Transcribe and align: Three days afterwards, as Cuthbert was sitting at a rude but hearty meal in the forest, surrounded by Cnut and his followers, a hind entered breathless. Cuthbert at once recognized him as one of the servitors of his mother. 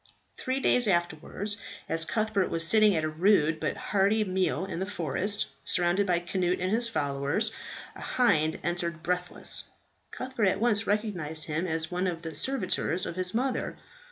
Three 0.35 0.59
days 0.59 0.87
afterwards, 0.87 1.57
as 1.87 2.05
Cuthbert 2.05 2.49
was 2.49 2.65
sitting 2.65 2.95
at 2.95 3.03
a 3.05 3.07
rude 3.07 3.59
but 3.59 3.77
hearty 3.77 4.23
meal 4.23 4.65
in 4.65 4.79
the 4.79 4.87
forest, 4.89 5.45
surrounded 5.63 6.07
by 6.07 6.19
Cnut 6.21 6.59
and 6.59 6.71
his 6.71 6.89
followers, 6.89 7.51
a 7.95 8.01
hind 8.01 8.59
entered 8.63 9.03
breathless. 9.03 9.65
Cuthbert 10.09 10.45
at 10.47 10.59
once 10.59 10.87
recognized 10.87 11.43
him 11.43 11.67
as 11.67 11.91
one 11.91 12.07
of 12.07 12.23
the 12.23 12.33
servitors 12.33 13.05
of 13.05 13.15
his 13.15 13.35
mother. 13.35 13.77